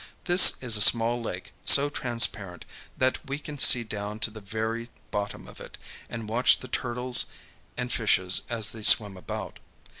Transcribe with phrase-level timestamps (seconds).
[0.23, 2.65] This is a small lake so transparent
[2.97, 5.77] that we can see down to the very bottom of it,
[6.09, 7.27] and watch the turtles
[7.77, 9.59] and fishes as they swim about.